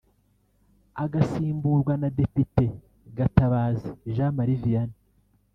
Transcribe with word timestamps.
agasimburwa 1.03 1.93
na 2.01 2.09
Depite 2.17 2.65
Gatabazi 3.17 3.89
Jean 4.15 4.31
Marie 4.37 4.61
Vianney 4.63 4.97